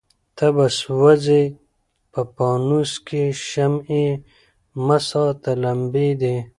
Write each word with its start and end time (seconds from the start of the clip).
ته 0.37 0.47
به 0.55 0.67
سوځې 0.79 1.43
په 2.11 2.21
پانوس 2.35 2.91
کي 3.07 3.23
شمعي 3.47 4.07
مه 4.85 4.97
ساته 5.09 5.51
لمبې 5.63 6.09
دي 6.21 6.35